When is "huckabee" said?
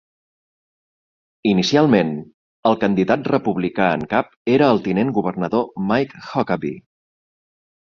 6.29-6.87